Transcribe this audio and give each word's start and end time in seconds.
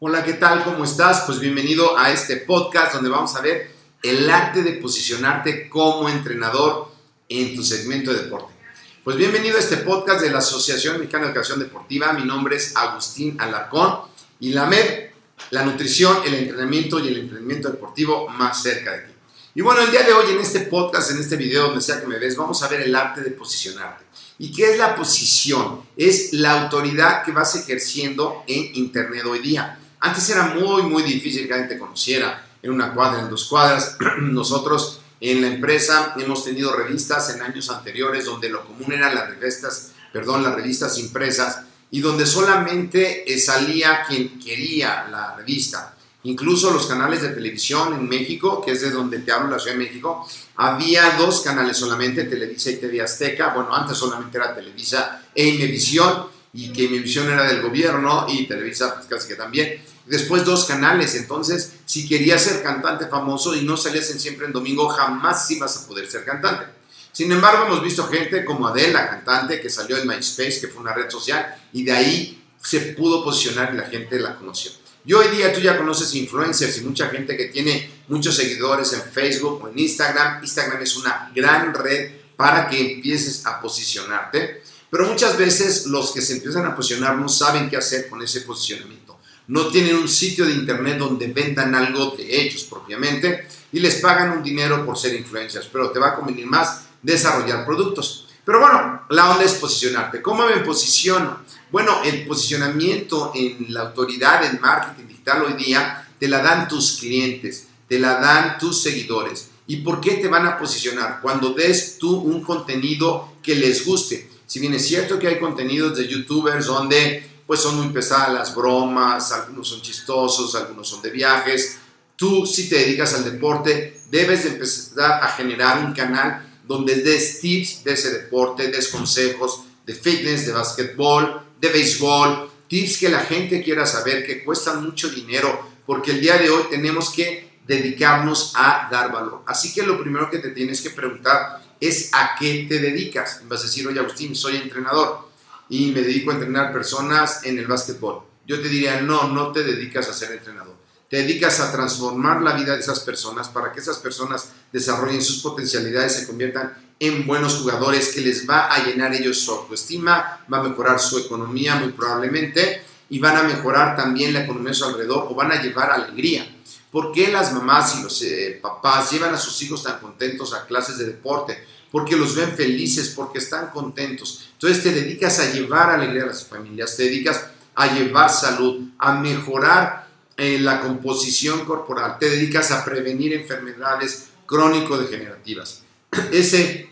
Hola, 0.00 0.22
¿qué 0.22 0.34
tal? 0.34 0.62
¿Cómo 0.62 0.84
estás? 0.84 1.24
Pues 1.26 1.40
bienvenido 1.40 1.98
a 1.98 2.12
este 2.12 2.36
podcast 2.36 2.94
donde 2.94 3.10
vamos 3.10 3.34
a 3.34 3.40
ver 3.40 3.68
el 4.00 4.30
arte 4.30 4.62
de 4.62 4.74
posicionarte 4.74 5.68
como 5.68 6.08
entrenador 6.08 6.92
en 7.28 7.56
tu 7.56 7.64
segmento 7.64 8.12
de 8.12 8.22
deporte. 8.22 8.54
Pues 9.02 9.16
bienvenido 9.16 9.56
a 9.56 9.58
este 9.58 9.78
podcast 9.78 10.20
de 10.20 10.30
la 10.30 10.38
Asociación 10.38 10.98
Mexicana 10.98 11.24
de 11.24 11.30
Educación 11.32 11.58
Deportiva. 11.58 12.12
Mi 12.12 12.24
nombre 12.24 12.54
es 12.54 12.76
Agustín 12.76 13.40
Alarcón 13.40 14.02
y 14.38 14.50
la 14.50 14.66
MED, 14.66 15.10
la 15.50 15.64
nutrición, 15.64 16.18
el 16.24 16.34
entrenamiento 16.34 17.00
y 17.00 17.08
el 17.08 17.18
entrenamiento 17.18 17.68
deportivo 17.68 18.28
más 18.28 18.62
cerca 18.62 18.92
de 18.92 19.00
ti. 19.00 19.12
Y 19.56 19.62
bueno, 19.62 19.80
el 19.80 19.90
día 19.90 20.04
de 20.04 20.12
hoy 20.12 20.30
en 20.30 20.38
este 20.38 20.60
podcast, 20.60 21.10
en 21.10 21.18
este 21.18 21.34
video, 21.34 21.64
donde 21.64 21.80
sea 21.80 22.00
que 22.00 22.06
me 22.06 22.20
ves, 22.20 22.36
vamos 22.36 22.62
a 22.62 22.68
ver 22.68 22.82
el 22.82 22.94
arte 22.94 23.20
de 23.20 23.32
posicionarte. 23.32 24.04
¿Y 24.38 24.52
qué 24.52 24.70
es 24.70 24.78
la 24.78 24.94
posición? 24.94 25.82
Es 25.96 26.32
la 26.34 26.62
autoridad 26.62 27.24
que 27.24 27.32
vas 27.32 27.56
ejerciendo 27.56 28.44
en 28.46 28.76
Internet 28.76 29.24
hoy 29.26 29.40
día. 29.40 29.76
Antes 30.00 30.28
era 30.30 30.54
muy, 30.54 30.82
muy 30.82 31.02
difícil 31.02 31.46
que 31.46 31.54
alguien 31.54 31.68
te 31.68 31.78
conociera 31.78 32.46
en 32.62 32.70
una 32.70 32.94
cuadra, 32.94 33.20
en 33.20 33.30
dos 33.30 33.46
cuadras. 33.46 33.96
Nosotros 34.20 35.00
en 35.20 35.40
la 35.40 35.48
empresa 35.48 36.14
hemos 36.16 36.44
tenido 36.44 36.72
revistas 36.74 37.34
en 37.34 37.42
años 37.42 37.70
anteriores 37.70 38.24
donde 38.24 38.48
lo 38.48 38.64
común 38.64 38.92
eran 38.92 39.14
las 39.14 39.28
revistas, 39.28 39.92
perdón, 40.12 40.42
las 40.42 40.54
revistas 40.54 40.98
impresas 40.98 41.62
y 41.90 42.00
donde 42.00 42.26
solamente 42.26 43.32
eh, 43.32 43.38
salía 43.38 44.04
quien 44.06 44.38
quería 44.38 45.08
la 45.08 45.34
revista. 45.36 45.94
Incluso 46.24 46.72
los 46.72 46.86
canales 46.86 47.22
de 47.22 47.30
televisión 47.30 47.94
en 47.94 48.08
México, 48.08 48.60
que 48.64 48.72
es 48.72 48.82
de 48.82 48.90
donde 48.90 49.20
te 49.20 49.32
hablo, 49.32 49.50
la 49.50 49.58
Ciudad 49.58 49.76
de 49.76 49.84
México, 49.84 50.28
había 50.56 51.16
dos 51.16 51.40
canales 51.40 51.76
solamente, 51.76 52.24
Televisa 52.24 52.70
y 52.70 52.76
TV 52.76 53.00
Azteca. 53.00 53.54
Bueno, 53.54 53.74
antes 53.74 53.96
solamente 53.96 54.36
era 54.36 54.54
Televisa 54.54 55.22
e 55.34 55.48
Imevisión, 55.48 56.26
y 56.52 56.72
que 56.72 56.84
Imevisión 56.84 57.30
era 57.30 57.44
del 57.44 57.62
gobierno 57.62 58.26
y 58.28 58.46
Televisa 58.46 58.94
pues 58.94 59.06
casi 59.06 59.28
que 59.28 59.34
también. 59.34 59.82
Después 60.06 60.44
dos 60.44 60.64
canales, 60.64 61.14
entonces 61.14 61.74
si 61.84 62.08
querías 62.08 62.42
ser 62.42 62.62
cantante 62.62 63.06
famoso 63.06 63.54
y 63.54 63.62
no 63.62 63.76
salías 63.76 64.10
en 64.10 64.20
siempre 64.20 64.46
en 64.46 64.52
domingo, 64.52 64.88
jamás 64.88 65.50
ibas 65.50 65.76
a 65.76 65.86
poder 65.86 66.10
ser 66.10 66.24
cantante. 66.24 66.78
Sin 67.12 67.32
embargo, 67.32 67.66
hemos 67.66 67.82
visto 67.82 68.06
gente 68.06 68.44
como 68.44 68.68
Adele, 68.68 68.92
la 68.92 69.10
cantante, 69.10 69.60
que 69.60 69.68
salió 69.68 69.96
en 69.96 70.06
MySpace, 70.06 70.60
que 70.60 70.68
fue 70.68 70.82
una 70.82 70.94
red 70.94 71.10
social, 71.10 71.56
y 71.72 71.82
de 71.82 71.92
ahí 71.92 72.44
se 72.62 72.80
pudo 72.92 73.24
posicionar 73.24 73.74
y 73.74 73.76
la 73.76 73.86
gente 73.86 74.20
la 74.20 74.36
conoció. 74.36 74.70
Y 75.04 75.12
hoy 75.14 75.28
día 75.34 75.52
tú 75.52 75.60
ya 75.60 75.76
conoces 75.76 76.14
influencers 76.14 76.78
y 76.78 76.82
mucha 76.82 77.08
gente 77.08 77.36
que 77.36 77.46
tiene 77.46 77.90
muchos 78.08 78.36
seguidores 78.36 78.92
en 78.92 79.02
Facebook 79.02 79.64
o 79.64 79.68
en 79.68 79.78
Instagram. 79.78 80.42
Instagram 80.42 80.82
es 80.82 80.96
una 80.96 81.30
gran 81.34 81.72
red 81.72 82.12
para 82.36 82.68
que 82.68 82.94
empieces 82.94 83.46
a 83.46 83.60
posicionarte. 83.60 84.62
Pero 84.90 85.06
muchas 85.06 85.36
veces 85.36 85.86
los 85.86 86.12
que 86.12 86.22
se 86.22 86.34
empiezan 86.34 86.66
a 86.66 86.74
posicionar 86.74 87.16
no 87.16 87.28
saben 87.28 87.68
qué 87.68 87.76
hacer 87.76 88.08
con 88.08 88.22
ese 88.22 88.42
posicionamiento. 88.42 89.18
No 89.48 89.68
tienen 89.68 89.96
un 89.96 90.08
sitio 90.08 90.44
de 90.44 90.52
internet 90.52 90.98
donde 90.98 91.26
vendan 91.28 91.74
algo 91.74 92.14
de 92.16 92.42
ellos 92.42 92.64
propiamente 92.64 93.46
y 93.72 93.80
les 93.80 93.96
pagan 93.96 94.30
un 94.30 94.42
dinero 94.42 94.84
por 94.84 94.98
ser 94.98 95.14
influencers, 95.14 95.68
pero 95.72 95.90
te 95.90 95.98
va 95.98 96.08
a 96.08 96.14
convenir 96.14 96.46
más 96.46 96.86
desarrollar 97.02 97.64
productos. 97.64 98.28
Pero 98.44 98.60
bueno, 98.60 99.02
la 99.10 99.30
onda 99.30 99.44
es 99.44 99.54
posicionarte. 99.54 100.22
¿Cómo 100.22 100.46
me 100.46 100.56
posiciono? 100.58 101.40
Bueno, 101.70 102.02
el 102.02 102.26
posicionamiento 102.26 103.32
en 103.34 103.66
la 103.68 103.80
autoridad 103.82 104.44
en 104.44 104.60
marketing 104.60 105.06
digital 105.06 105.42
hoy 105.42 105.52
día 105.52 106.08
te 106.18 106.28
la 106.28 106.42
dan 106.42 106.66
tus 106.66 106.98
clientes, 106.98 107.68
te 107.86 107.98
la 107.98 108.14
dan 108.20 108.58
tus 108.58 108.82
seguidores. 108.82 109.50
¿Y 109.66 109.76
por 109.78 110.00
qué 110.00 110.12
te 110.12 110.28
van 110.28 110.46
a 110.46 110.58
posicionar? 110.58 111.20
Cuando 111.20 111.50
des 111.50 111.98
tú 111.98 112.16
un 112.16 112.42
contenido 112.42 113.34
que 113.42 113.54
les 113.54 113.84
guste. 113.84 114.28
Si 114.48 114.60
bien 114.60 114.72
es 114.72 114.86
cierto 114.86 115.18
que 115.18 115.28
hay 115.28 115.38
contenidos 115.38 115.98
de 115.98 116.08
youtubers 116.08 116.64
donde 116.64 117.22
pues 117.46 117.60
son 117.60 117.76
muy 117.76 117.92
pesadas 117.92 118.32
las 118.32 118.54
bromas, 118.54 119.30
algunos 119.30 119.68
son 119.68 119.82
chistosos, 119.82 120.54
algunos 120.54 120.88
son 120.88 121.02
de 121.02 121.10
viajes, 121.10 121.78
tú 122.16 122.46
si 122.46 122.66
te 122.66 122.76
dedicas 122.76 123.12
al 123.12 123.24
deporte 123.24 124.00
debes 124.10 124.44
de 124.44 124.50
empezar 124.50 125.22
a 125.22 125.28
generar 125.28 125.84
un 125.84 125.92
canal 125.92 126.60
donde 126.66 126.94
des 127.02 127.40
tips 127.40 127.84
de 127.84 127.92
ese 127.92 128.10
deporte, 128.10 128.68
des 128.68 128.88
consejos 128.88 129.64
de 129.84 129.92
fitness, 129.92 130.46
de 130.46 130.52
básquetbol, 130.52 131.42
de 131.60 131.68
béisbol, 131.68 132.50
tips 132.68 132.96
que 132.96 133.10
la 133.10 133.20
gente 133.20 133.62
quiera 133.62 133.84
saber, 133.84 134.26
que 134.26 134.42
cuestan 134.44 134.82
mucho 134.82 135.10
dinero, 135.10 135.62
porque 135.84 136.12
el 136.12 136.22
día 136.22 136.38
de 136.38 136.48
hoy 136.48 136.62
tenemos 136.70 137.10
que 137.10 137.58
dedicarnos 137.66 138.54
a 138.56 138.88
dar 138.90 139.12
valor. 139.12 139.42
Así 139.46 139.74
que 139.74 139.82
lo 139.82 140.00
primero 140.00 140.30
que 140.30 140.38
te 140.38 140.52
tienes 140.52 140.80
que 140.80 140.88
preguntar 140.88 141.67
es 141.80 142.10
a 142.12 142.36
qué 142.38 142.66
te 142.68 142.78
dedicas. 142.78 143.42
Vas 143.48 143.60
a 143.60 143.64
decir, 143.64 143.86
oye 143.86 144.00
Agustín, 144.00 144.34
soy 144.34 144.56
entrenador 144.56 145.28
y 145.68 145.92
me 145.92 146.02
dedico 146.02 146.30
a 146.30 146.34
entrenar 146.34 146.72
personas 146.72 147.44
en 147.44 147.58
el 147.58 147.66
básquetbol. 147.66 148.22
Yo 148.46 148.60
te 148.60 148.68
diría, 148.68 149.00
no, 149.00 149.28
no 149.28 149.52
te 149.52 149.62
dedicas 149.62 150.08
a 150.08 150.12
ser 150.12 150.32
entrenador. 150.32 150.76
Te 151.10 151.18
dedicas 151.18 151.60
a 151.60 151.72
transformar 151.72 152.42
la 152.42 152.54
vida 152.54 152.74
de 152.74 152.80
esas 152.80 153.00
personas 153.00 153.48
para 153.48 153.72
que 153.72 153.80
esas 153.80 153.98
personas 153.98 154.50
desarrollen 154.72 155.22
sus 155.22 155.38
potencialidades, 155.38 156.14
se 156.14 156.26
conviertan 156.26 156.76
en 157.00 157.26
buenos 157.26 157.56
jugadores, 157.56 158.12
que 158.14 158.20
les 158.20 158.48
va 158.48 158.72
a 158.72 158.84
llenar 158.84 159.14
ellos 159.14 159.40
su 159.40 159.52
autoestima, 159.52 160.44
va 160.52 160.58
a 160.58 160.62
mejorar 160.62 160.98
su 160.98 161.18
economía 161.18 161.76
muy 161.76 161.92
probablemente 161.92 162.82
y 163.08 163.18
van 163.18 163.36
a 163.36 163.42
mejorar 163.42 163.96
también 163.96 164.32
la 164.32 164.44
economía 164.44 164.72
a 164.72 164.74
su 164.74 164.84
alrededor 164.84 165.28
o 165.30 165.34
van 165.34 165.52
a 165.52 165.62
llevar 165.62 165.90
alegría. 165.90 166.57
¿Por 166.90 167.12
qué 167.12 167.28
las 167.28 167.52
mamás 167.52 167.96
y 167.98 168.02
los 168.02 168.22
eh, 168.22 168.58
papás 168.62 169.10
llevan 169.10 169.34
a 169.34 169.38
sus 169.38 169.60
hijos 169.62 169.82
tan 169.82 169.98
contentos 170.00 170.54
a 170.54 170.66
clases 170.66 170.98
de 170.98 171.06
deporte? 171.06 171.62
Porque 171.90 172.16
los 172.16 172.34
ven 172.34 172.52
felices, 172.52 173.12
porque 173.14 173.38
están 173.38 173.70
contentos. 173.70 174.48
Entonces 174.52 174.82
te 174.82 174.92
dedicas 174.92 175.38
a 175.40 175.52
llevar 175.52 175.90
alegría 175.90 176.24
a 176.24 176.26
las 176.26 176.44
familias, 176.44 176.96
te 176.96 177.04
dedicas 177.04 177.48
a 177.74 177.94
llevar 177.94 178.30
salud, 178.30 178.88
a 178.98 179.12
mejorar 179.14 180.08
eh, 180.36 180.58
la 180.60 180.80
composición 180.80 181.64
corporal, 181.64 182.16
te 182.18 182.30
dedicas 182.30 182.70
a 182.70 182.84
prevenir 182.84 183.32
enfermedades 183.32 184.28
crónico-degenerativas. 184.46 185.82
Ese 186.32 186.90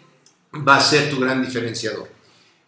va 0.66 0.76
a 0.76 0.81
ser 0.81 1.10
tu 1.10 1.20
gran 1.20 1.44
diferenciador. 1.44 2.08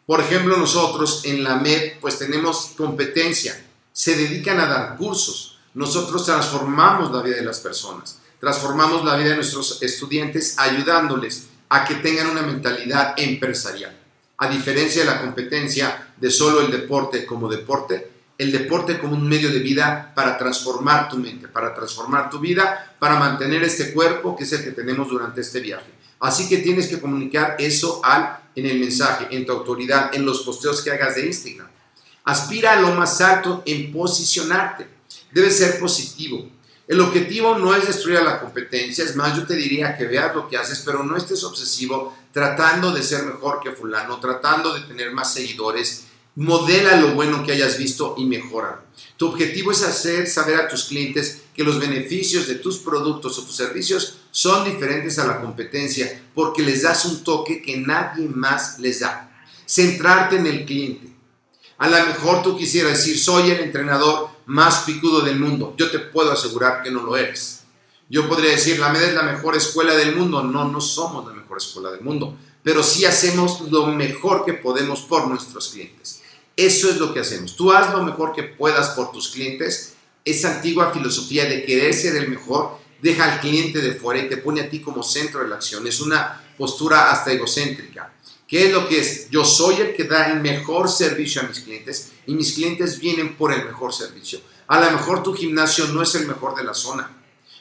Por 0.06 0.20
ejemplo, 0.20 0.56
nosotros 0.56 1.22
en 1.24 1.44
la 1.44 1.56
MED 1.56 2.00
pues 2.00 2.18
tenemos 2.18 2.72
competencia, 2.76 3.62
se 3.92 4.16
dedican 4.16 4.58
a 4.58 4.66
dar 4.66 4.96
cursos. 4.96 5.57
Nosotros 5.74 6.24
transformamos 6.24 7.12
la 7.12 7.22
vida 7.22 7.36
de 7.36 7.44
las 7.44 7.60
personas, 7.60 8.18
transformamos 8.40 9.04
la 9.04 9.16
vida 9.16 9.30
de 9.30 9.36
nuestros 9.36 9.82
estudiantes 9.82 10.58
ayudándoles 10.58 11.48
a 11.68 11.84
que 11.84 11.96
tengan 11.96 12.30
una 12.30 12.42
mentalidad 12.42 13.14
empresarial. 13.16 13.96
A 14.38 14.48
diferencia 14.48 15.02
de 15.02 15.10
la 15.10 15.20
competencia 15.20 16.12
de 16.16 16.30
solo 16.30 16.60
el 16.60 16.70
deporte 16.70 17.26
como 17.26 17.48
deporte, 17.48 18.10
el 18.38 18.52
deporte 18.52 18.98
como 18.98 19.14
un 19.14 19.28
medio 19.28 19.50
de 19.50 19.58
vida 19.58 20.12
para 20.14 20.38
transformar 20.38 21.08
tu 21.08 21.16
mente, 21.16 21.48
para 21.48 21.74
transformar 21.74 22.30
tu 22.30 22.38
vida, 22.38 22.94
para 22.98 23.18
mantener 23.18 23.64
este 23.64 23.92
cuerpo 23.92 24.36
que 24.36 24.44
es 24.44 24.52
el 24.52 24.62
que 24.62 24.70
tenemos 24.70 25.08
durante 25.08 25.40
este 25.40 25.60
viaje. 25.60 25.90
Así 26.20 26.48
que 26.48 26.58
tienes 26.58 26.88
que 26.88 27.00
comunicar 27.00 27.56
eso 27.58 28.00
al, 28.04 28.38
en 28.54 28.66
el 28.66 28.78
mensaje, 28.78 29.26
en 29.30 29.44
tu 29.44 29.52
autoridad, 29.52 30.14
en 30.14 30.24
los 30.24 30.42
posteos 30.42 30.82
que 30.82 30.90
hagas 30.90 31.16
de 31.16 31.26
Instagram. 31.26 31.68
Aspira 32.24 32.72
a 32.72 32.80
lo 32.80 32.92
más 32.94 33.20
alto 33.20 33.62
en 33.66 33.92
posicionarte. 33.92 34.97
Debe 35.32 35.50
ser 35.50 35.78
positivo. 35.78 36.48
El 36.86 37.00
objetivo 37.00 37.58
no 37.58 37.74
es 37.74 37.86
destruir 37.86 38.16
a 38.16 38.24
la 38.24 38.40
competencia, 38.40 39.04
es 39.04 39.14
más, 39.14 39.36
yo 39.36 39.46
te 39.46 39.54
diría 39.54 39.96
que 39.96 40.06
veas 40.06 40.34
lo 40.34 40.48
que 40.48 40.56
haces, 40.56 40.82
pero 40.84 41.02
no 41.02 41.18
estés 41.18 41.44
obsesivo 41.44 42.16
tratando 42.32 42.92
de 42.92 43.02
ser 43.02 43.24
mejor 43.24 43.60
que 43.62 43.72
fulano, 43.72 44.18
tratando 44.20 44.72
de 44.72 44.80
tener 44.80 45.12
más 45.12 45.34
seguidores, 45.34 46.04
modela 46.36 46.96
lo 46.96 47.14
bueno 47.14 47.44
que 47.44 47.52
hayas 47.52 47.76
visto 47.76 48.14
y 48.16 48.24
mejora. 48.24 48.84
Tu 49.18 49.26
objetivo 49.26 49.72
es 49.72 49.82
hacer 49.82 50.28
saber 50.28 50.56
a 50.56 50.68
tus 50.68 50.84
clientes 50.84 51.42
que 51.54 51.64
los 51.64 51.80
beneficios 51.80 52.46
de 52.46 52.54
tus 52.54 52.78
productos 52.78 53.38
o 53.38 53.44
tus 53.44 53.56
servicios 53.56 54.20
son 54.30 54.64
diferentes 54.64 55.18
a 55.18 55.26
la 55.26 55.40
competencia 55.40 56.22
porque 56.34 56.62
les 56.62 56.82
das 56.82 57.04
un 57.04 57.24
toque 57.24 57.60
que 57.60 57.76
nadie 57.76 58.28
más 58.28 58.78
les 58.78 59.00
da. 59.00 59.30
Centrarte 59.66 60.36
en 60.36 60.46
el 60.46 60.64
cliente. 60.64 61.08
A 61.78 61.88
lo 61.88 62.06
mejor 62.06 62.42
tú 62.42 62.56
quisieras 62.56 62.92
decir, 62.92 63.18
soy 63.18 63.50
el 63.50 63.60
entrenador 63.60 64.30
más 64.48 64.84
picudo 64.84 65.20
del 65.20 65.38
mundo. 65.38 65.74
Yo 65.76 65.90
te 65.90 65.98
puedo 65.98 66.32
asegurar 66.32 66.82
que 66.82 66.90
no 66.90 67.02
lo 67.02 67.16
eres. 67.16 67.64
Yo 68.08 68.26
podría 68.26 68.52
decir, 68.52 68.78
la 68.78 68.88
MED 68.88 69.02
es 69.02 69.14
la 69.14 69.22
mejor 69.22 69.54
escuela 69.54 69.94
del 69.94 70.16
mundo. 70.16 70.42
No, 70.42 70.66
no 70.66 70.80
somos 70.80 71.26
la 71.26 71.34
mejor 71.34 71.58
escuela 71.58 71.90
del 71.90 72.00
mundo, 72.00 72.34
pero 72.62 72.82
sí 72.82 73.04
hacemos 73.04 73.60
lo 73.70 73.86
mejor 73.88 74.46
que 74.46 74.54
podemos 74.54 75.02
por 75.02 75.28
nuestros 75.28 75.68
clientes. 75.68 76.22
Eso 76.56 76.88
es 76.88 76.96
lo 76.96 77.12
que 77.12 77.20
hacemos. 77.20 77.56
Tú 77.56 77.72
haz 77.72 77.92
lo 77.92 78.02
mejor 78.02 78.32
que 78.32 78.42
puedas 78.42 78.88
por 78.90 79.12
tus 79.12 79.28
clientes. 79.28 79.94
Esa 80.24 80.56
antigua 80.56 80.92
filosofía 80.92 81.44
de 81.44 81.64
querer 81.64 81.92
ser 81.92 82.16
el 82.16 82.28
mejor 82.28 82.78
deja 83.02 83.30
al 83.30 83.40
cliente 83.40 83.80
de 83.80 83.92
fuera 83.92 84.22
y 84.22 84.28
te 84.30 84.38
pone 84.38 84.62
a 84.62 84.70
ti 84.70 84.80
como 84.80 85.02
centro 85.02 85.40
de 85.40 85.48
la 85.48 85.56
acción. 85.56 85.86
Es 85.86 86.00
una 86.00 86.42
postura 86.56 87.10
hasta 87.10 87.32
egocéntrica. 87.32 88.14
¿Qué 88.48 88.66
es 88.66 88.72
lo 88.72 88.88
que 88.88 89.00
es? 89.00 89.30
Yo 89.30 89.44
soy 89.44 89.76
el 89.76 89.94
que 89.94 90.04
da 90.04 90.32
el 90.32 90.40
mejor 90.40 90.88
servicio 90.88 91.42
a 91.42 91.44
mis 91.44 91.60
clientes 91.60 92.12
y 92.26 92.34
mis 92.34 92.54
clientes 92.54 92.98
vienen 92.98 93.36
por 93.36 93.52
el 93.52 93.64
mejor 93.64 93.92
servicio. 93.92 94.40
A 94.66 94.80
lo 94.80 94.90
mejor 94.90 95.22
tu 95.22 95.34
gimnasio 95.34 95.86
no 95.88 96.02
es 96.02 96.14
el 96.14 96.26
mejor 96.26 96.56
de 96.56 96.64
la 96.64 96.74
zona, 96.74 97.14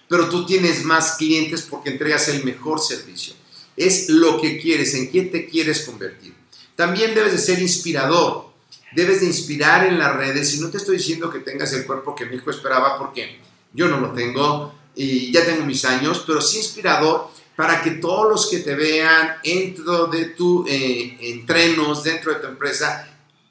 pero 0.07 0.29
tú 0.29 0.45
tienes 0.45 0.83
más 0.85 1.17
clientes 1.17 1.61
porque 1.61 1.89
entregas 1.89 2.29
el 2.29 2.43
mejor 2.43 2.79
servicio. 2.79 3.33
Es 3.75 4.09
lo 4.09 4.41
que 4.41 4.59
quieres, 4.59 4.93
en 4.93 5.07
quién 5.07 5.29
te 5.29 5.45
quieres 5.45 5.81
convertir. 5.81 6.33
También 6.75 7.13
debes 7.13 7.33
de 7.33 7.37
ser 7.37 7.59
inspirador 7.59 8.47
debes 8.91 9.21
de 9.21 9.27
inspirar 9.27 9.85
en 9.85 9.99
las 9.99 10.15
redes. 10.15 10.55
Y 10.55 10.59
no 10.59 10.69
te 10.69 10.77
estoy 10.77 10.97
diciendo 10.97 11.29
que 11.29 11.39
tengas 11.39 11.73
el 11.73 11.85
cuerpo 11.85 12.15
que 12.15 12.25
mi 12.25 12.37
hijo 12.37 12.49
esperaba, 12.49 12.97
porque 12.97 13.39
yo 13.73 13.87
no 13.87 13.99
lo 13.99 14.13
tengo 14.13 14.73
y 14.95 15.31
ya 15.31 15.45
tengo 15.45 15.65
mis 15.65 15.85
años, 15.85 16.23
pero 16.25 16.41
sí 16.41 16.57
inspirador 16.57 17.29
para 17.57 17.81
que 17.81 17.91
todos 17.91 18.29
los 18.29 18.49
que 18.49 18.59
te 18.59 18.73
vean 18.75 19.35
dentro 19.43 20.07
de 20.07 20.27
tu 20.27 20.65
eh, 20.65 21.17
entrenos, 21.19 22.03
dentro 22.05 22.33
de 22.33 22.39
tu 22.39 22.47
empresa, 22.47 23.05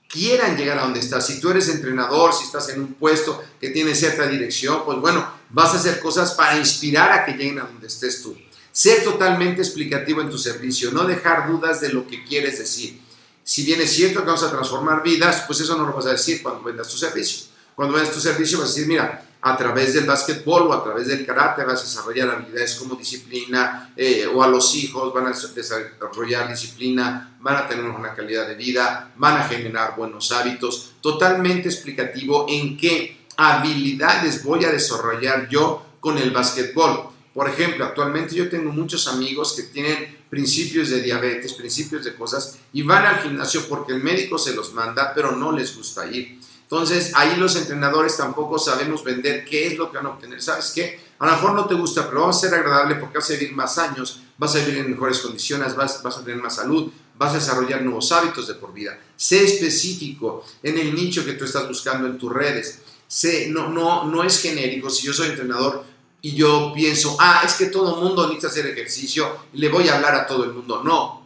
quieran 0.08 0.56
llegar 0.56 0.78
a 0.78 0.82
donde 0.82 1.00
estás. 1.00 1.26
Si 1.26 1.38
tú 1.38 1.50
eres 1.50 1.68
entrenador, 1.68 2.32
si 2.32 2.44
estás 2.44 2.70
en 2.70 2.80
un 2.80 2.94
puesto 2.94 3.44
que 3.60 3.68
tiene 3.68 3.94
cierta 3.94 4.26
dirección, 4.26 4.82
pues 4.86 4.98
bueno, 4.98 5.30
vas 5.50 5.74
a 5.74 5.76
hacer 5.76 6.00
cosas 6.00 6.32
para 6.32 6.56
inspirar 6.56 7.12
a 7.12 7.26
que 7.26 7.32
lleguen 7.32 7.58
a 7.58 7.64
donde 7.64 7.88
estés 7.88 8.22
tú. 8.22 8.34
Ser 8.72 9.04
totalmente 9.04 9.60
explicativo 9.60 10.22
en 10.22 10.30
tu 10.30 10.38
servicio, 10.38 10.90
no 10.90 11.04
dejar 11.04 11.50
dudas 11.50 11.82
de 11.82 11.90
lo 11.90 12.06
que 12.06 12.24
quieres 12.24 12.58
decir 12.58 13.04
si 13.46 13.64
bien 13.64 13.80
es 13.80 13.92
cierto 13.92 14.20
que 14.20 14.26
vamos 14.26 14.42
a 14.42 14.50
transformar 14.50 15.04
vidas, 15.04 15.44
pues 15.46 15.60
eso 15.60 15.76
no 15.76 15.86
lo 15.86 15.92
vas 15.92 16.06
a 16.06 16.10
decir 16.10 16.42
cuando 16.42 16.64
vendas 16.64 16.88
tu 16.88 16.96
servicio. 16.96 17.45
Cuando 17.76 17.94
vendas 17.94 18.14
tu 18.14 18.20
servicio 18.20 18.58
vas 18.58 18.70
a 18.70 18.72
decir, 18.72 18.88
mira, 18.88 19.22
a 19.42 19.56
través 19.56 19.92
del 19.92 20.06
básquetbol 20.06 20.62
o 20.62 20.72
a 20.72 20.82
través 20.82 21.08
del 21.08 21.26
karate 21.26 21.62
vas 21.62 21.80
a 21.80 21.84
desarrollar 21.84 22.30
habilidades 22.30 22.74
como 22.76 22.94
disciplina 22.94 23.92
eh, 23.94 24.26
o 24.26 24.42
a 24.42 24.48
los 24.48 24.74
hijos 24.74 25.12
van 25.12 25.26
a 25.26 25.32
desarrollar 25.54 26.48
disciplina, 26.48 27.36
van 27.38 27.56
a 27.56 27.68
tener 27.68 27.84
una 27.84 28.14
calidad 28.14 28.48
de 28.48 28.54
vida, 28.54 29.12
van 29.16 29.36
a 29.36 29.44
generar 29.44 29.94
buenos 29.94 30.32
hábitos. 30.32 30.94
Totalmente 31.02 31.68
explicativo 31.68 32.46
en 32.48 32.78
qué 32.78 33.26
habilidades 33.36 34.42
voy 34.42 34.64
a 34.64 34.72
desarrollar 34.72 35.46
yo 35.50 35.84
con 36.00 36.16
el 36.16 36.30
básquetbol. 36.30 37.10
Por 37.34 37.46
ejemplo, 37.46 37.84
actualmente 37.84 38.34
yo 38.34 38.48
tengo 38.48 38.72
muchos 38.72 39.06
amigos 39.06 39.52
que 39.54 39.64
tienen 39.64 40.16
principios 40.30 40.88
de 40.88 41.02
diabetes, 41.02 41.52
principios 41.52 42.02
de 42.06 42.14
cosas, 42.14 42.58
y 42.72 42.80
van 42.80 43.04
al 43.04 43.20
gimnasio 43.20 43.68
porque 43.68 43.92
el 43.92 44.02
médico 44.02 44.38
se 44.38 44.54
los 44.54 44.72
manda, 44.72 45.12
pero 45.14 45.32
no 45.32 45.52
les 45.52 45.76
gusta 45.76 46.06
ir. 46.06 46.40
Entonces, 46.68 47.12
ahí 47.14 47.36
los 47.36 47.54
entrenadores 47.54 48.16
tampoco 48.16 48.58
sabemos 48.58 49.04
vender 49.04 49.44
qué 49.44 49.68
es 49.68 49.78
lo 49.78 49.90
que 49.90 49.98
van 49.98 50.06
a 50.06 50.10
obtener. 50.10 50.42
¿Sabes 50.42 50.72
qué? 50.74 51.00
A 51.20 51.26
lo 51.26 51.32
mejor 51.32 51.54
no 51.54 51.66
te 51.66 51.74
gusta, 51.74 52.08
pero 52.08 52.22
va 52.22 52.30
a 52.30 52.32
ser 52.32 52.52
agradable 52.54 52.96
porque 52.96 53.18
vas 53.18 53.30
a 53.30 53.34
vivir 53.34 53.54
más 53.54 53.78
años, 53.78 54.20
vas 54.36 54.54
a 54.56 54.58
vivir 54.58 54.78
en 54.78 54.90
mejores 54.90 55.20
condiciones, 55.20 55.76
vas, 55.76 56.02
vas 56.02 56.18
a 56.18 56.24
tener 56.24 56.42
más 56.42 56.56
salud, 56.56 56.90
vas 57.16 57.32
a 57.32 57.36
desarrollar 57.36 57.82
nuevos 57.82 58.10
hábitos 58.10 58.48
de 58.48 58.54
por 58.54 58.72
vida. 58.72 58.98
Sé 59.16 59.44
específico 59.44 60.44
en 60.62 60.76
el 60.76 60.94
nicho 60.94 61.24
que 61.24 61.34
tú 61.34 61.44
estás 61.44 61.68
buscando 61.68 62.08
en 62.08 62.18
tus 62.18 62.32
redes. 62.32 62.82
Sé, 63.06 63.48
no, 63.48 63.68
no, 63.68 64.04
no 64.04 64.24
es 64.24 64.42
genérico. 64.42 64.90
Si 64.90 65.06
yo 65.06 65.12
soy 65.12 65.28
entrenador, 65.28 65.84
y 66.26 66.34
yo 66.34 66.72
pienso, 66.74 67.16
ah, 67.20 67.42
es 67.44 67.54
que 67.54 67.66
todo 67.66 67.94
el 67.94 68.02
mundo 68.02 68.26
necesita 68.26 68.48
hacer 68.48 68.66
ejercicio 68.66 69.36
y 69.52 69.58
le 69.58 69.68
voy 69.68 69.88
a 69.88 69.94
hablar 69.94 70.14
a 70.16 70.26
todo 70.26 70.42
el 70.42 70.52
mundo. 70.52 70.82
No. 70.82 71.25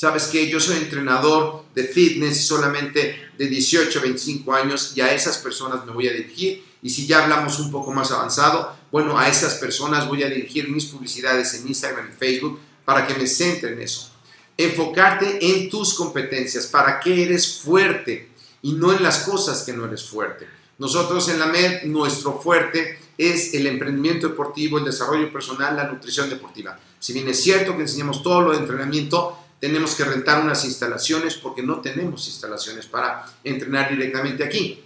Sabes 0.00 0.28
que 0.28 0.48
yo 0.48 0.58
soy 0.60 0.78
entrenador 0.78 1.66
de 1.74 1.84
fitness 1.84 2.46
solamente 2.46 3.32
de 3.36 3.46
18 3.48 3.98
a 3.98 4.02
25 4.02 4.54
años 4.54 4.92
y 4.96 5.02
a 5.02 5.12
esas 5.12 5.36
personas 5.36 5.84
me 5.84 5.92
voy 5.92 6.08
a 6.08 6.12
dirigir. 6.14 6.64
Y 6.80 6.88
si 6.88 7.06
ya 7.06 7.22
hablamos 7.22 7.60
un 7.60 7.70
poco 7.70 7.92
más 7.92 8.10
avanzado, 8.10 8.74
bueno, 8.90 9.18
a 9.18 9.28
esas 9.28 9.56
personas 9.56 10.08
voy 10.08 10.22
a 10.22 10.30
dirigir 10.30 10.70
mis 10.70 10.86
publicidades 10.86 11.52
en 11.52 11.68
Instagram 11.68 12.08
y 12.08 12.16
Facebook 12.16 12.60
para 12.86 13.06
que 13.06 13.12
me 13.12 13.26
centren 13.26 13.74
en 13.74 13.82
eso. 13.82 14.10
Enfocarte 14.56 15.38
en 15.38 15.68
tus 15.68 15.92
competencias, 15.92 16.66
para 16.68 16.98
que 16.98 17.22
eres 17.22 17.58
fuerte 17.58 18.30
y 18.62 18.72
no 18.72 18.96
en 18.96 19.02
las 19.02 19.18
cosas 19.18 19.64
que 19.64 19.74
no 19.74 19.84
eres 19.84 20.02
fuerte. 20.02 20.46
Nosotros 20.78 21.28
en 21.28 21.38
la 21.38 21.44
MED, 21.44 21.82
nuestro 21.82 22.40
fuerte 22.40 22.98
es 23.18 23.52
el 23.52 23.66
emprendimiento 23.66 24.30
deportivo, 24.30 24.78
el 24.78 24.86
desarrollo 24.86 25.30
personal, 25.30 25.76
la 25.76 25.84
nutrición 25.84 26.30
deportiva. 26.30 26.80
Si 26.98 27.12
bien 27.12 27.28
es 27.28 27.42
cierto 27.42 27.76
que 27.76 27.82
enseñamos 27.82 28.22
todo 28.22 28.40
lo 28.40 28.52
de 28.52 28.60
entrenamiento, 28.60 29.36
tenemos 29.60 29.94
que 29.94 30.04
rentar 30.04 30.42
unas 30.42 30.64
instalaciones 30.64 31.34
porque 31.34 31.62
no 31.62 31.80
tenemos 31.80 32.26
instalaciones 32.26 32.86
para 32.86 33.26
entrenar 33.44 33.90
directamente 33.90 34.42
aquí. 34.42 34.82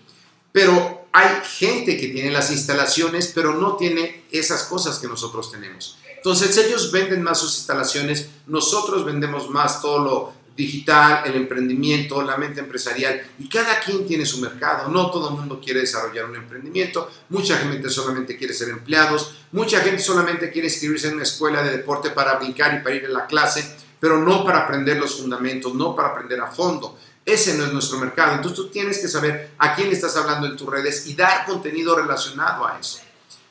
Pero 0.53 1.07
hay 1.13 1.29
gente 1.45 1.97
que 1.97 2.09
tiene 2.09 2.31
las 2.31 2.51
instalaciones, 2.51 3.31
pero 3.35 3.55
no 3.55 3.77
tiene 3.77 4.25
esas 4.31 4.65
cosas 4.65 4.99
que 4.99 5.07
nosotros 5.07 5.51
tenemos. 5.51 5.99
Entonces 6.17 6.57
ellos 6.57 6.91
venden 6.91 7.23
más 7.23 7.39
sus 7.39 7.57
instalaciones, 7.59 8.29
nosotros 8.47 9.05
vendemos 9.05 9.51
más 9.51 9.81
todo 9.81 9.99
lo 9.99 10.33
digital, 10.57 11.23
el 11.27 11.35
emprendimiento, 11.35 12.23
la 12.23 12.37
mente 12.37 12.61
empresarial, 12.61 13.23
y 13.39 13.49
cada 13.49 13.81
quien 13.81 14.07
tiene 14.07 14.25
su 14.25 14.41
mercado. 14.41 14.89
No 14.89 15.11
todo 15.11 15.31
el 15.31 15.37
mundo 15.37 15.61
quiere 15.63 15.81
desarrollar 15.81 16.27
un 16.27 16.37
emprendimiento, 16.37 17.11
mucha 17.29 17.59
gente 17.59 17.91
solamente 17.91 18.37
quiere 18.37 18.55
ser 18.55 18.69
empleados, 18.69 19.35
mucha 19.53 19.81
gente 19.81 20.03
solamente 20.03 20.51
quiere 20.51 20.69
inscribirse 20.69 21.09
en 21.09 21.15
una 21.15 21.25
escuela 21.25 21.63
de 21.63 21.77
deporte 21.77 22.11
para 22.11 22.39
brincar 22.39 22.79
y 22.79 22.83
para 22.83 22.95
ir 22.95 23.07
a 23.07 23.11
la 23.11 23.27
clase, 23.27 23.77
pero 24.05 24.19
no 24.19 24.45
para 24.45 24.59
aprender 24.59 24.99
los 24.99 25.19
fundamentos, 25.19 25.73
no 25.73 25.97
para 25.97 26.09
aprender 26.09 26.39
a 26.39 26.49
fondo. 26.49 26.99
Ese 27.25 27.57
no 27.57 27.65
es 27.65 27.73
nuestro 27.73 27.99
mercado. 27.99 28.35
Entonces 28.35 28.55
tú 28.55 28.69
tienes 28.69 28.99
que 28.99 29.09
saber 29.09 29.53
a 29.57 29.75
quién 29.75 29.91
estás 29.91 30.15
hablando 30.19 30.47
en 30.47 30.59
tus 30.59 30.69
redes 30.69 31.07
y 31.07 31.15
dar 31.15 31.47
contenido 31.47 31.97
relacionado 31.97 32.67
a 32.67 32.79
eso. 32.79 32.99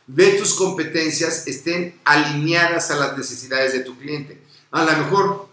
Ve 0.05 0.33
tus 0.33 0.53
competencias 0.53 1.47
estén 1.47 1.99
alineadas 2.03 2.91
a 2.91 2.97
las 2.97 3.17
necesidades 3.17 3.73
de 3.73 3.79
tu 3.79 3.97
cliente. 3.97 4.43
A 4.69 4.85
lo 4.85 4.91
mejor 4.91 5.49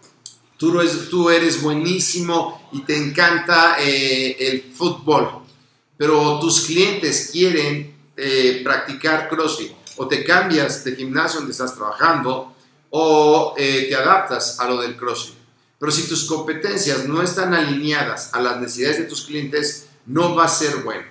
tú 0.58 1.30
eres, 1.30 1.62
buenísimo 1.62 2.68
y 2.70 2.82
te 2.82 2.94
encanta 2.94 3.76
eh, 3.80 4.36
el 4.38 4.70
fútbol, 4.74 5.46
pero 5.96 6.38
tus 6.40 6.66
clientes 6.66 7.30
quieren 7.32 7.96
eh, 8.18 8.60
practicar 8.62 9.30
CrossFit 9.30 9.72
o 9.96 10.06
te 10.06 10.22
cambias 10.22 10.84
de 10.84 10.94
gimnasio 10.94 11.38
donde 11.38 11.52
estás 11.52 11.74
trabajando 11.74 12.54
o 12.90 13.54
eh, 13.56 13.86
te 13.88 13.94
adaptas 13.96 14.60
a 14.60 14.68
lo 14.68 14.80
del 14.80 14.96
CrossFit. 14.96 15.36
Pero 15.78 15.92
si 15.92 16.08
tus 16.08 16.24
competencias 16.24 17.06
no 17.06 17.22
están 17.22 17.54
alineadas 17.54 18.34
a 18.34 18.40
las 18.40 18.60
necesidades 18.60 18.98
de 18.98 19.04
tus 19.04 19.22
clientes, 19.22 19.88
no 20.06 20.34
va 20.34 20.44
a 20.44 20.48
ser 20.48 20.76
bueno. 20.78 21.06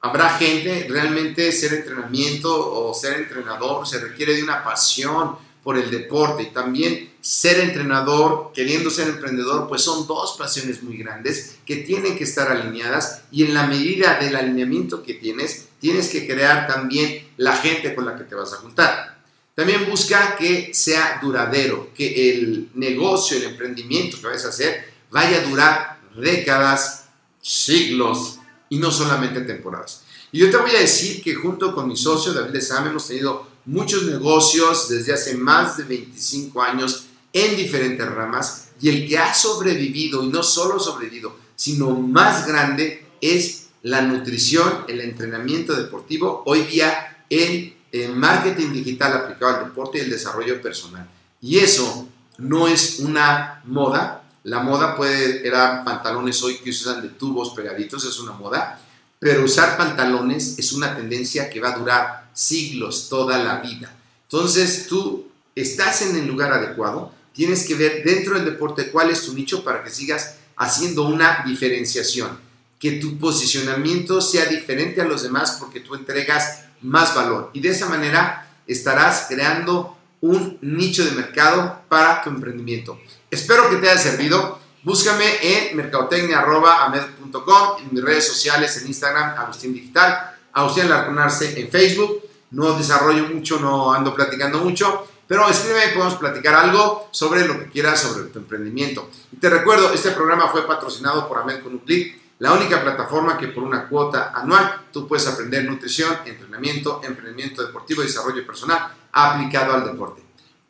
Habrá 0.00 0.30
gente, 0.30 0.86
realmente 0.88 1.50
ser 1.52 1.74
entrenamiento 1.74 2.72
o 2.72 2.94
ser 2.94 3.18
entrenador 3.18 3.86
se 3.86 3.98
requiere 3.98 4.34
de 4.34 4.44
una 4.44 4.62
pasión, 4.62 5.36
por 5.68 5.76
el 5.76 5.90
deporte 5.90 6.44
y 6.44 6.46
también 6.46 7.12
ser 7.20 7.60
entrenador, 7.60 8.52
queriendo 8.54 8.88
ser 8.88 9.08
emprendedor, 9.08 9.68
pues 9.68 9.82
son 9.82 10.06
dos 10.06 10.34
pasiones 10.38 10.82
muy 10.82 10.96
grandes 10.96 11.58
que 11.66 11.76
tienen 11.76 12.16
que 12.16 12.24
estar 12.24 12.50
alineadas 12.50 13.24
y 13.30 13.44
en 13.44 13.52
la 13.52 13.66
medida 13.66 14.18
del 14.18 14.34
alineamiento 14.36 15.02
que 15.02 15.12
tienes, 15.12 15.68
tienes 15.78 16.08
que 16.08 16.26
crear 16.26 16.66
también 16.66 17.28
la 17.36 17.54
gente 17.54 17.94
con 17.94 18.06
la 18.06 18.16
que 18.16 18.24
te 18.24 18.34
vas 18.34 18.54
a 18.54 18.56
juntar. 18.56 19.17
También 19.58 19.90
busca 19.90 20.36
que 20.36 20.72
sea 20.72 21.18
duradero, 21.20 21.90
que 21.92 22.30
el 22.30 22.70
negocio, 22.74 23.36
el 23.36 23.42
emprendimiento 23.42 24.16
que 24.16 24.28
vayas 24.28 24.44
a 24.44 24.50
hacer 24.50 24.88
vaya 25.10 25.38
a 25.38 25.48
durar 25.48 26.00
décadas, 26.16 27.06
siglos 27.42 28.38
y 28.68 28.78
no 28.78 28.92
solamente 28.92 29.40
temporadas. 29.40 30.04
Y 30.30 30.38
yo 30.38 30.48
te 30.48 30.58
voy 30.58 30.70
a 30.76 30.78
decir 30.78 31.20
que 31.24 31.34
junto 31.34 31.74
con 31.74 31.88
mi 31.88 31.96
socio 31.96 32.32
David 32.32 32.54
Lezama 32.54 32.90
hemos 32.90 33.08
tenido 33.08 33.48
muchos 33.64 34.04
negocios 34.04 34.90
desde 34.90 35.12
hace 35.12 35.34
más 35.34 35.76
de 35.76 35.82
25 35.82 36.62
años 36.62 37.06
en 37.32 37.56
diferentes 37.56 38.08
ramas 38.08 38.68
y 38.80 38.90
el 38.90 39.08
que 39.08 39.18
ha 39.18 39.34
sobrevivido 39.34 40.22
y 40.22 40.28
no 40.28 40.44
solo 40.44 40.78
sobrevivido, 40.78 41.36
sino 41.56 41.90
más 41.96 42.46
grande 42.46 43.06
es 43.20 43.70
la 43.82 44.02
nutrición, 44.02 44.84
el 44.86 45.00
entrenamiento 45.00 45.74
deportivo, 45.74 46.44
hoy 46.46 46.62
día 46.62 47.24
el, 47.28 47.74
marketing 48.14 48.72
digital 48.72 49.12
aplicado 49.12 49.56
al 49.56 49.64
deporte 49.64 49.98
y 49.98 50.02
el 50.02 50.10
desarrollo 50.10 50.60
personal. 50.60 51.08
Y 51.40 51.58
eso 51.58 52.08
no 52.38 52.68
es 52.68 53.00
una 53.00 53.62
moda, 53.64 54.24
la 54.44 54.60
moda 54.60 54.96
puede, 54.96 55.46
era 55.46 55.84
pantalones 55.84 56.42
hoy 56.42 56.58
que 56.58 56.70
usan 56.70 57.02
de 57.02 57.08
tubos 57.08 57.50
pegaditos, 57.50 58.04
es 58.04 58.18
una 58.18 58.32
moda, 58.32 58.80
pero 59.18 59.44
usar 59.44 59.76
pantalones 59.76 60.58
es 60.58 60.72
una 60.72 60.96
tendencia 60.96 61.50
que 61.50 61.60
va 61.60 61.70
a 61.70 61.78
durar 61.78 62.30
siglos, 62.32 63.08
toda 63.08 63.38
la 63.38 63.60
vida. 63.60 63.92
Entonces 64.22 64.86
tú 64.88 65.28
estás 65.54 66.02
en 66.02 66.16
el 66.16 66.26
lugar 66.26 66.52
adecuado, 66.52 67.12
tienes 67.32 67.66
que 67.66 67.74
ver 67.74 68.04
dentro 68.04 68.34
del 68.34 68.44
deporte 68.44 68.90
cuál 68.90 69.10
es 69.10 69.22
tu 69.22 69.34
nicho 69.34 69.64
para 69.64 69.82
que 69.82 69.90
sigas 69.90 70.36
haciendo 70.56 71.04
una 71.04 71.42
diferenciación, 71.46 72.38
que 72.78 72.92
tu 72.92 73.18
posicionamiento 73.18 74.20
sea 74.20 74.46
diferente 74.46 75.00
a 75.00 75.04
los 75.04 75.22
demás 75.22 75.56
porque 75.58 75.80
tú 75.80 75.94
entregas 75.94 76.64
más 76.82 77.14
valor 77.14 77.50
y 77.52 77.60
de 77.60 77.70
esa 77.70 77.88
manera 77.88 78.48
estarás 78.66 79.26
creando 79.28 79.96
un 80.20 80.58
nicho 80.60 81.04
de 81.04 81.12
mercado 81.12 81.82
para 81.88 82.22
tu 82.22 82.30
emprendimiento. 82.30 82.98
Espero 83.30 83.70
que 83.70 83.76
te 83.76 83.88
haya 83.88 84.00
servido. 84.00 84.58
Búscame 84.82 85.24
en 85.42 85.76
mercadotecnia.amed.com, 85.76 87.80
en 87.80 87.88
mis 87.92 88.02
redes 88.02 88.26
sociales, 88.26 88.80
en 88.80 88.86
Instagram, 88.86 89.38
Agustín 89.38 89.74
Digital, 89.74 90.36
Agustín 90.52 90.88
Larconarse 90.88 91.60
en 91.60 91.70
Facebook. 91.70 92.22
No 92.50 92.72
desarrollo 92.72 93.28
mucho, 93.28 93.60
no 93.60 93.92
ando 93.92 94.14
platicando 94.14 94.58
mucho, 94.58 95.06
pero 95.26 95.48
escríbeme 95.48 95.86
y 95.86 95.94
podemos 95.94 96.14
platicar 96.14 96.54
algo 96.54 97.08
sobre 97.10 97.46
lo 97.46 97.58
que 97.58 97.66
quieras 97.66 98.00
sobre 98.00 98.30
tu 98.30 98.38
emprendimiento. 98.38 99.10
Y 99.30 99.36
te 99.36 99.50
recuerdo, 99.50 99.92
este 99.92 100.12
programa 100.12 100.48
fue 100.48 100.66
patrocinado 100.66 101.28
por 101.28 101.38
Amed 101.38 101.62
con 101.62 101.72
un 101.72 101.78
clic, 101.80 102.18
la 102.38 102.52
única 102.52 102.80
plataforma 102.82 103.36
que 103.36 103.48
por 103.48 103.64
una 103.64 103.88
cuota 103.88 104.32
anual 104.34 104.86
tú 104.92 105.08
puedes 105.08 105.26
aprender 105.26 105.64
nutrición, 105.64 106.18
entrenamiento, 106.24 107.00
emprendimiento 107.02 107.66
deportivo 107.66 108.02
y 108.02 108.06
desarrollo 108.06 108.46
personal 108.46 108.94
aplicado 109.12 109.74
al 109.74 109.84
deporte. 109.84 110.22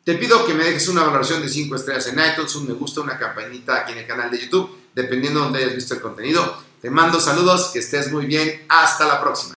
Te 0.03 0.15
pido 0.15 0.45
que 0.45 0.55
me 0.55 0.63
dejes 0.63 0.87
una 0.87 1.03
valoración 1.03 1.41
de 1.41 1.49
5 1.49 1.75
estrellas 1.75 2.07
en 2.07 2.19
iTunes, 2.19 2.55
un 2.55 2.67
me 2.67 2.73
gusta, 2.73 3.01
una 3.01 3.19
campanita 3.19 3.81
aquí 3.81 3.91
en 3.91 3.99
el 3.99 4.07
canal 4.07 4.31
de 4.31 4.39
YouTube, 4.39 4.75
dependiendo 4.95 5.39
de 5.39 5.43
donde 5.45 5.59
hayas 5.59 5.75
visto 5.75 5.93
el 5.93 6.01
contenido. 6.01 6.57
Te 6.81 6.89
mando 6.89 7.19
saludos, 7.19 7.69
que 7.71 7.79
estés 7.79 8.11
muy 8.11 8.25
bien, 8.25 8.65
hasta 8.69 9.05
la 9.05 9.21
próxima. 9.21 9.53